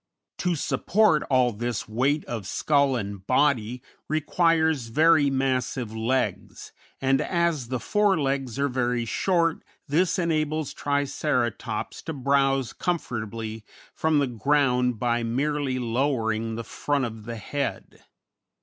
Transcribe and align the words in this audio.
]To 0.39 0.55
support 0.55 1.21
all 1.29 1.51
this 1.51 1.87
weight 1.87 2.25
of 2.25 2.47
skull 2.47 2.95
and 2.95 3.23
body 3.27 3.83
requires 4.07 4.87
very 4.87 5.29
massive 5.29 5.95
legs, 5.95 6.71
and 6.99 7.21
as 7.21 7.67
the 7.67 7.79
fore 7.79 8.19
legs 8.19 8.57
are 8.57 8.67
very 8.67 9.05
short, 9.05 9.63
this 9.87 10.17
enables 10.17 10.73
Triceratops 10.73 12.01
to 12.01 12.13
browse 12.13 12.73
comfortably 12.73 13.63
from 13.93 14.17
the 14.17 14.25
ground 14.25 14.97
by 14.97 15.21
merely 15.21 15.77
lowering 15.77 16.55
the 16.55 16.63
front 16.63 17.05
of 17.05 17.25
the 17.25 17.37
head. 17.37 18.01